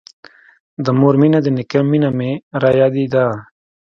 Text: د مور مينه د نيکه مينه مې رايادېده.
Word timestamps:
د 0.85 0.87
مور 0.99 1.15
مينه 1.21 1.39
د 1.43 1.47
نيکه 1.57 1.79
مينه 1.91 2.09
مې 2.17 2.31
رايادېده. 2.61 3.25